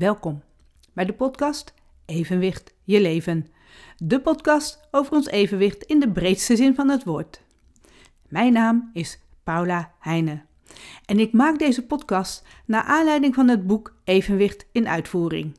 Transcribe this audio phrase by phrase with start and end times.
[0.00, 0.42] Welkom
[0.92, 1.74] bij de podcast
[2.06, 3.46] Evenwicht je leven.
[3.96, 7.42] De podcast over ons evenwicht in de breedste zin van het woord.
[8.28, 10.44] Mijn naam is Paula Heijnen
[11.04, 15.58] en ik maak deze podcast naar aanleiding van het boek Evenwicht in uitvoering.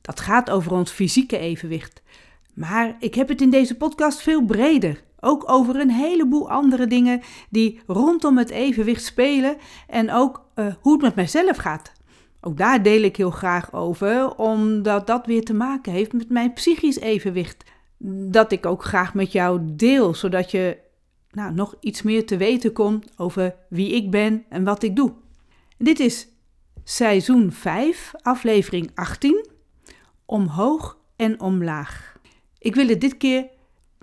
[0.00, 2.02] Dat gaat over ons fysieke evenwicht,
[2.54, 5.02] maar ik heb het in deze podcast veel breder.
[5.20, 9.56] Ook over een heleboel andere dingen die rondom het evenwicht spelen
[9.86, 11.92] en ook uh, hoe het met mijzelf gaat.
[12.40, 16.52] Ook daar deel ik heel graag over, omdat dat weer te maken heeft met mijn
[16.52, 17.64] psychisch evenwicht.
[18.28, 20.78] Dat ik ook graag met jou deel, zodat je
[21.30, 25.12] nou, nog iets meer te weten komt over wie ik ben en wat ik doe.
[25.78, 26.28] Dit is
[26.84, 29.46] seizoen 5, aflevering 18,
[30.24, 32.18] omhoog en omlaag.
[32.58, 33.48] Ik wil het dit keer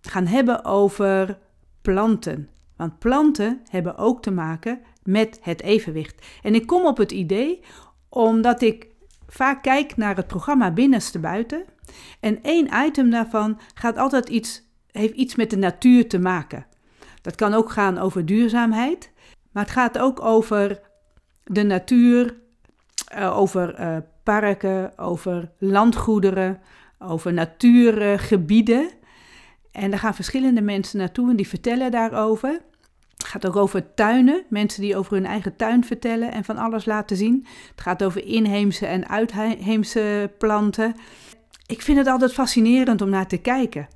[0.00, 1.38] gaan hebben over
[1.82, 2.48] planten.
[2.76, 6.26] Want planten hebben ook te maken met het evenwicht.
[6.42, 7.60] En ik kom op het idee
[8.08, 8.86] omdat ik
[9.26, 11.64] vaak kijk naar het programma Binnenste Buiten.
[12.20, 16.66] En één item daarvan gaat altijd iets, heeft iets met de natuur te maken.
[17.22, 19.12] Dat kan ook gaan over duurzaamheid,
[19.52, 20.80] maar het gaat ook over
[21.44, 22.36] de natuur,
[23.08, 26.60] eh, over uh, parken, over landgoederen,
[26.98, 28.90] over natuurgebieden.
[29.72, 32.60] En daar gaan verschillende mensen naartoe en die vertellen daarover.
[33.18, 36.84] Het gaat ook over tuinen, mensen die over hun eigen tuin vertellen en van alles
[36.84, 37.46] laten zien.
[37.70, 40.94] Het gaat over inheemse en uitheemse planten.
[41.66, 43.88] Ik vind het altijd fascinerend om naar te kijken.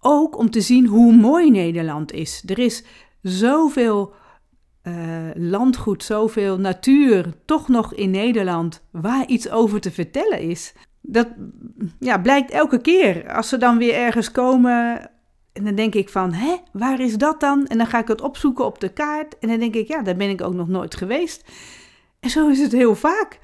[0.00, 2.42] Ook om te zien hoe mooi Nederland is.
[2.46, 2.84] Er is
[3.22, 4.14] zoveel
[4.82, 4.94] uh,
[5.34, 10.74] landgoed, zoveel natuur, toch nog in Nederland, waar iets over te vertellen is.
[11.00, 11.28] Dat
[11.98, 13.34] ja, blijkt elke keer.
[13.34, 15.10] Als ze dan weer ergens komen
[15.58, 17.66] en dan denk ik van, hè, waar is dat dan?
[17.66, 19.38] En dan ga ik het opzoeken op de kaart.
[19.38, 21.44] En dan denk ik, ja, daar ben ik ook nog nooit geweest.
[22.20, 23.40] En zo is het heel vaak.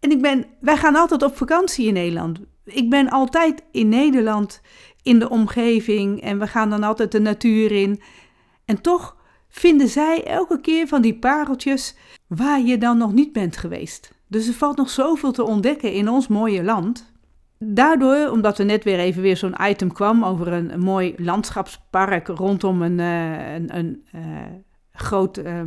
[0.00, 2.38] En ik ben, wij gaan altijd op vakantie in Nederland.
[2.64, 4.60] Ik ben altijd in Nederland,
[5.02, 6.22] in de omgeving.
[6.22, 8.00] En we gaan dan altijd de natuur in.
[8.64, 9.16] En toch
[9.48, 11.96] vinden zij elke keer van die pareltjes
[12.26, 14.12] waar je dan nog niet bent geweest.
[14.28, 17.14] Dus er valt nog zoveel te ontdekken in ons mooie land.
[17.58, 22.82] Daardoor, omdat er net weer even weer zo'n item kwam over een, mooi landschapspark rondom
[22.82, 24.22] een, uh, een, een uh,
[24.92, 25.60] groot uh,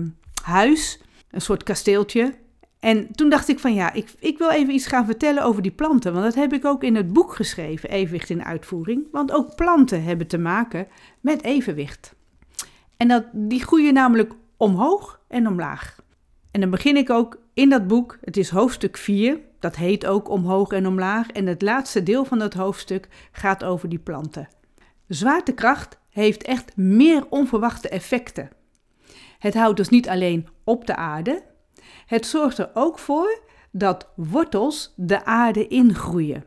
[0.44, 1.02] huis,
[1.32, 2.34] een soort kasteeltje.
[2.80, 5.72] En toen dacht ik van ja, ik, ik wil even iets gaan vertellen over die
[5.72, 9.08] planten, want dat heb ik ook in het boek geschreven, Evenwicht in Uitvoering.
[9.12, 10.88] Want ook planten hebben te maken
[11.20, 12.16] met evenwicht.
[12.98, 15.96] En dat, die groeien namelijk omhoog en omlaag.
[16.52, 20.30] En dan begin ik ook in dat boek, het is hoofdstuk 4, dat heet ook
[20.30, 21.28] omhoog en omlaag.
[21.28, 24.48] En het laatste deel van dat hoofdstuk gaat over die planten.
[25.08, 28.50] Zwaartekracht heeft echt meer onverwachte effecten.
[29.40, 31.44] Het houdt dus niet alleen op de aarde,
[32.06, 36.46] het zorgt er ook voor dat wortels de aarde ingroeien.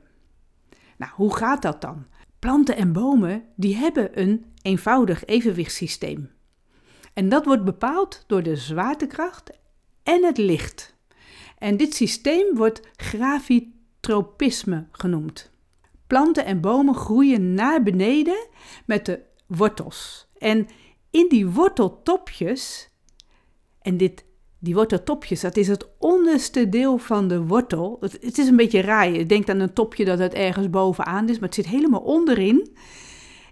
[0.97, 2.07] Nou, hoe gaat dat dan?
[2.39, 6.31] Planten en bomen die hebben een eenvoudig evenwichtssysteem.
[7.13, 9.51] En dat wordt bepaald door de zwaartekracht
[10.03, 10.97] en het licht.
[11.63, 15.51] En dit systeem wordt gravitropisme genoemd.
[16.07, 18.47] Planten en bomen groeien naar beneden
[18.87, 20.29] met de wortels.
[20.39, 20.67] En
[21.11, 22.91] in die worteltopjes,
[23.83, 24.25] en dit,
[24.59, 27.97] die worteltopjes, dat is het onderste deel van de wortel.
[28.01, 29.11] Het, het is een beetje raar.
[29.11, 32.77] Je denkt aan een topje dat het ergens bovenaan is, maar het zit helemaal onderin.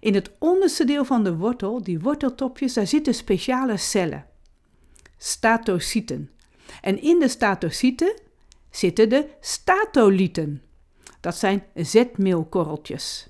[0.00, 4.26] In het onderste deel van de wortel, die worteltopjes, daar zitten speciale cellen.
[5.16, 6.30] Statocyten.
[6.80, 8.14] En in de statocyten
[8.70, 10.62] zitten de statolieten.
[11.20, 13.28] Dat zijn zetmeelkorreltjes.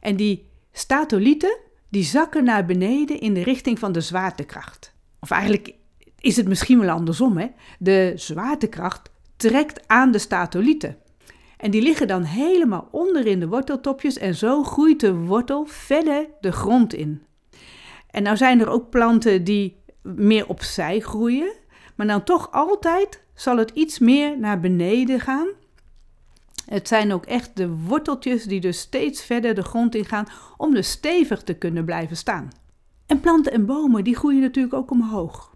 [0.00, 1.58] En die statolieten
[1.88, 4.92] die zakken naar beneden in de richting van de zwaartekracht.
[5.20, 5.74] Of eigenlijk
[6.20, 7.36] is het misschien wel andersom.
[7.36, 7.46] Hè?
[7.78, 10.96] De zwaartekracht trekt aan de statolieten.
[11.56, 16.26] En die liggen dan helemaal onder in de worteltopjes en zo groeit de wortel verder
[16.40, 17.22] de grond in.
[18.10, 21.52] En nou zijn er ook planten die meer opzij groeien.
[21.98, 25.48] Maar dan toch altijd zal het iets meer naar beneden gaan.
[26.66, 30.26] Het zijn ook echt de worteltjes die dus steeds verder de grond ingaan
[30.56, 32.48] om dus stevig te kunnen blijven staan.
[33.06, 35.54] En planten en bomen die groeien natuurlijk ook omhoog.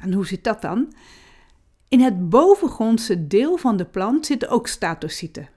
[0.00, 0.92] En hoe zit dat dan?
[1.88, 5.48] In het bovengrondse deel van de plant zitten ook statocyten.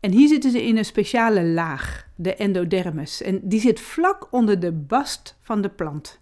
[0.00, 3.22] En hier zitten ze in een speciale laag, de endodermis.
[3.22, 6.18] En die zit vlak onder de bast van de plant.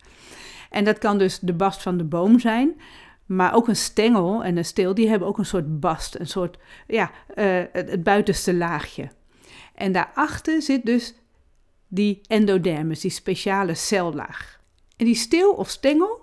[0.71, 2.81] En dat kan dus de bast van de boom zijn,
[3.27, 6.59] maar ook een stengel en een steel, die hebben ook een soort bast, een soort,
[6.87, 9.09] ja, uh, het, buitenste laagje.
[9.75, 11.15] En daarachter zit dus
[11.89, 14.61] die endodermis, die speciale cellaag.
[14.97, 16.21] En die steel of stengel,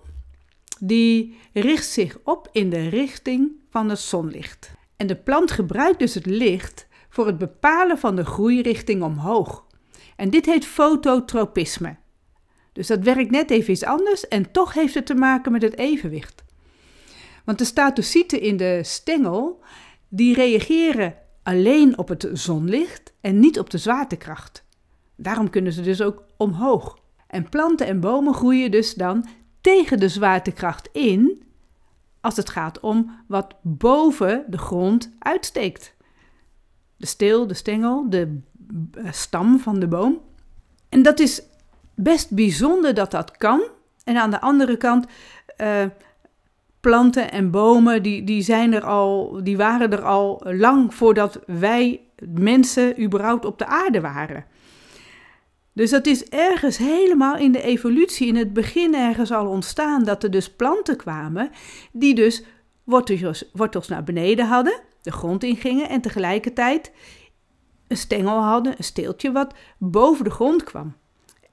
[0.80, 4.72] die richt zich op in de richting van het zonlicht.
[4.98, 9.66] En de plant gebruikt dus het licht voor het bepalen van de groeirichting omhoog.
[10.16, 11.96] En dit heet fototropisme.
[12.74, 15.78] Dus dat werkt net even iets anders en toch heeft het te maken met het
[15.78, 16.44] evenwicht.
[17.46, 19.60] Want de statocyten in de stengel,
[20.10, 24.64] die reageren alleen op het zonlicht en niet op de zwaartekracht.
[25.16, 26.98] Daarom kunnen ze dus ook omhoog.
[27.28, 29.26] En planten en bomen groeien dus dan
[29.62, 31.44] tegen de zwaartekracht in
[32.22, 35.96] als het gaat om wat boven de grond uitsteekt.
[36.98, 38.40] De steel, de stengel, de
[39.12, 40.22] stam van de boom.
[40.90, 41.42] En dat is
[41.96, 43.62] best bijzonder dat dat kan.
[44.04, 45.06] En aan de andere kant,
[45.58, 45.84] uh,
[46.80, 52.02] planten en bomen, die, die, zijn er al, die waren er al lang voordat wij
[52.30, 54.46] mensen überhaupt op de aarde waren.
[55.74, 60.24] Dus dat is ergens helemaal in de evolutie, in het begin ergens al ontstaan, dat
[60.24, 61.50] er dus planten kwamen
[61.92, 62.44] die dus
[62.84, 66.92] wortels, wortels naar beneden hadden, de grond ingingen en tegelijkertijd
[67.88, 70.96] een stengel hadden, een steeltje wat boven de grond kwam.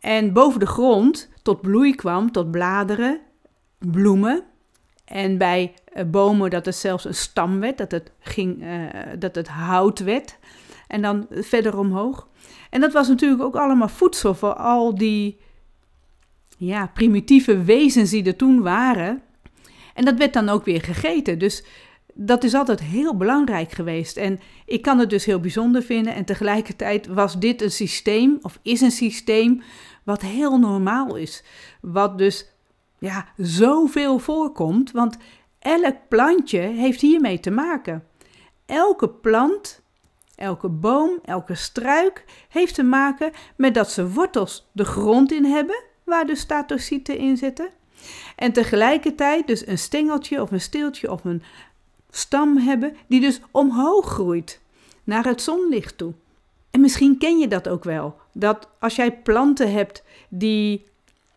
[0.00, 3.20] En boven de grond tot bloei kwam, tot bladeren,
[3.78, 4.42] bloemen.
[5.04, 8.86] En bij eh, bomen dat het zelfs een stam werd, dat het, ging, uh,
[9.18, 10.38] dat het hout werd.
[10.86, 12.28] En dan verder omhoog.
[12.70, 15.40] En dat was natuurlijk ook allemaal voedsel voor al die
[16.58, 19.22] ja, primitieve wezens die er toen waren.
[19.94, 21.38] En dat werd dan ook weer gegeten.
[21.38, 21.64] Dus
[22.22, 24.16] dat is altijd heel belangrijk geweest.
[24.16, 26.14] En ik kan het dus heel bijzonder vinden.
[26.14, 29.62] En tegelijkertijd was dit een systeem, of is een systeem,
[30.04, 31.44] wat heel normaal is.
[31.80, 32.46] Wat dus
[32.98, 34.90] ja, zoveel voorkomt.
[34.90, 35.16] Want
[35.58, 38.04] elk plantje heeft hiermee te maken.
[38.66, 39.82] Elke plant
[40.34, 45.82] Elke boom, elke struik heeft te maken met dat ze wortels de grond in hebben,
[46.04, 47.68] waar de statocyten in zitten.
[48.36, 51.42] En tegelijkertijd dus een stengeltje of een steeltje of een
[52.10, 54.60] stam hebben die dus omhoog groeit
[55.04, 56.12] naar het zonlicht toe.
[56.70, 58.16] En misschien ken je dat ook wel.
[58.32, 60.84] Dat als jij planten hebt die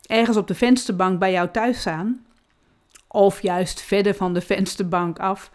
[0.06, 2.25] ergens op de vensterbank bij jou thuis staan,
[3.08, 5.52] of juist verder van de vensterbank af,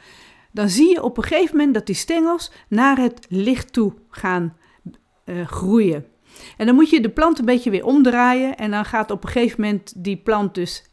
[0.50, 4.56] dan zie je op een gegeven moment dat die stengels naar het licht toe gaan
[5.24, 6.06] uh, groeien.
[6.56, 9.30] En dan moet je de plant een beetje weer omdraaien en dan gaat op een
[9.30, 10.84] gegeven moment die plant dus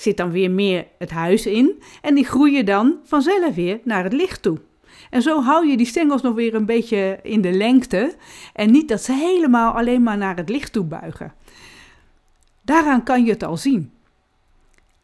[0.00, 4.12] zit dan weer meer het huis in en die groeien dan vanzelf weer naar het
[4.12, 4.58] licht toe.
[5.10, 8.14] En zo hou je die stengels nog weer een beetje in de lengte
[8.52, 11.34] en niet dat ze helemaal alleen maar naar het licht toe buigen.
[12.62, 13.92] Daaraan kan je het al zien.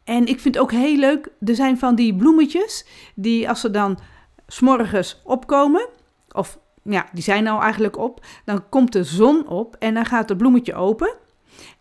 [0.04, 3.98] En ik vind ook heel leuk, er zijn van die bloemetjes die als ze dan
[4.46, 5.88] s'morgens opkomen,
[6.32, 10.28] of ja, die zijn nou eigenlijk op, dan komt de zon op en dan gaat
[10.28, 11.14] het bloemetje open.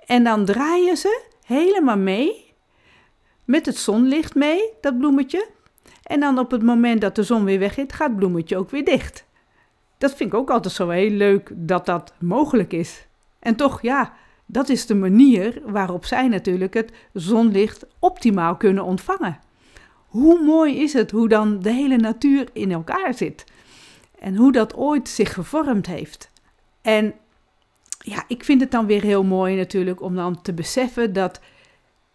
[0.06, 2.45] En dan draaien ze helemaal mee,
[3.46, 5.48] met het zonlicht mee, dat bloemetje.
[6.04, 8.70] En dan op het moment dat de zon weer weg is, gaat het bloemetje ook
[8.70, 9.26] weer dicht.
[9.98, 13.08] Dat vind ik ook altijd zo heel leuk dat dat mogelijk is.
[13.40, 14.14] En toch, ja,
[14.46, 19.40] dat is de manier waarop zij natuurlijk het zonlicht optimaal kunnen ontvangen.
[20.08, 23.44] Hoe mooi is het hoe dan de hele natuur in elkaar zit
[24.20, 26.32] en hoe dat ooit zich gevormd heeft.
[26.82, 27.14] En
[27.98, 31.40] ja, ik vind het dan weer heel mooi natuurlijk om dan te beseffen dat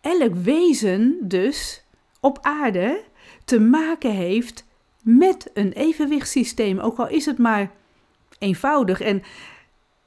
[0.01, 1.85] elk wezen dus
[2.21, 3.03] op aarde
[3.45, 4.65] te maken heeft
[5.03, 7.71] met een evenwichtssysteem, ook al is het maar
[8.39, 9.01] eenvoudig.
[9.01, 9.23] En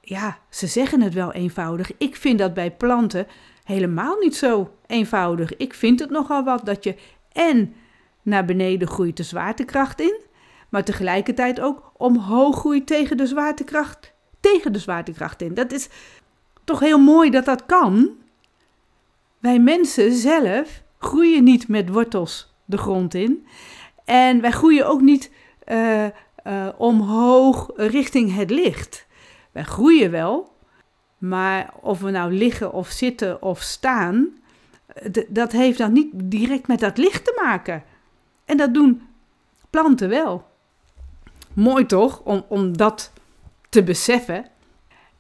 [0.02, 1.92] ja, ze zeggen het wel eenvoudig.
[1.98, 3.28] Ik vind dat bij planten
[3.64, 5.58] helemaal niet zo eenvoudig.
[5.58, 6.96] Ik vind het nogal wat dat je
[7.32, 7.74] en
[8.22, 10.22] naar beneden groeit de zwaartekracht in,
[10.70, 15.54] maar tegelijkertijd ook omhoog groeit tegen de zwaartekracht, tegen de zwaartekracht in.
[15.54, 15.90] Dat is
[16.64, 18.10] toch heel mooi dat dat kan.
[19.44, 23.48] Wij mensen zelf groeien niet met wortels de grond in.
[24.06, 25.32] En wij groeien ook niet
[25.68, 29.08] uh, uh, omhoog richting het licht.
[29.52, 30.56] Wij groeien wel,
[31.18, 34.30] maar of we nou liggen of zitten of staan,
[35.28, 37.84] dat heeft dan niet direct met dat licht te maken.
[38.46, 39.02] En dat doen
[39.70, 40.46] planten wel.
[41.54, 43.14] Mooi toch, om, om dat
[43.70, 44.46] te beseffen.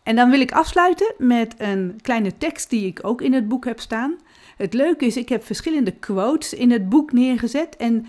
[0.03, 3.65] En dan wil ik afsluiten met een kleine tekst die ik ook in het boek
[3.65, 4.17] heb staan.
[4.57, 7.75] Het leuke is, ik heb verschillende quotes in het boek neergezet.
[7.75, 8.05] En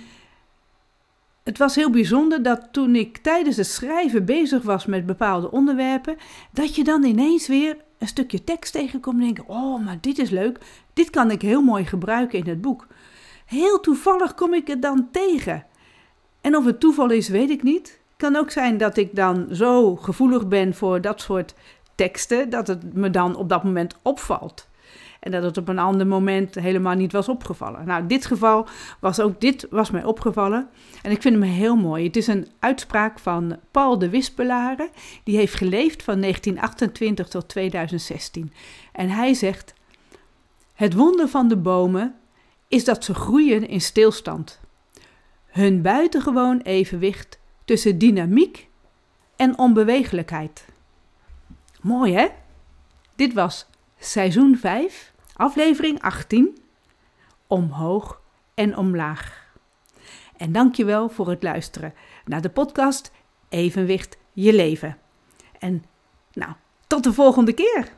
[1.43, 6.17] het was heel bijzonder dat toen ik tijdens het schrijven bezig was met bepaalde onderwerpen,
[6.53, 10.31] dat je dan ineens weer een stukje tekst tegenkomt en denkt: Oh, maar dit is
[10.31, 10.59] leuk,
[10.93, 12.87] dit kan ik heel mooi gebruiken in het boek.
[13.47, 15.67] Heel toevallig kom ik het dan tegen.
[16.41, 18.01] En of het toeval is, weet ik niet.
[18.17, 21.55] Kan ook zijn dat ik dan zo gevoelig ben voor dat soort
[21.95, 24.69] teksten dat het me dan op dat moment opvalt.
[25.21, 27.87] en dat het op een ander moment helemaal niet was opgevallen.
[27.87, 28.67] Nou, in dit geval
[29.01, 30.69] was ook dit was mij opgevallen
[31.03, 32.05] en ik vind hem heel mooi.
[32.05, 34.91] Het is een uitspraak van Paul de Wispelare,
[35.23, 38.53] die heeft geleefd van 1928 tot 2016.
[38.93, 39.75] En hij zegt:
[40.75, 42.15] Het wonder van de bomen
[42.69, 44.61] is dat ze groeien in stilstand.
[45.47, 48.69] Hun buitengewoon evenwicht tussen dynamiek
[49.37, 50.65] en onbewegelijkheid.
[51.85, 52.29] Mooi hè?
[53.14, 53.67] Dit was
[53.99, 56.59] seizoen 5, aflevering 18,
[57.47, 58.21] Omhoog
[58.55, 59.53] en Omlaag.
[60.37, 63.12] En dankjewel voor het luisteren naar de podcast
[63.49, 64.99] Evenwicht je leven.
[65.59, 65.85] En
[66.33, 66.53] nou,
[66.87, 67.93] tot de volgende keer!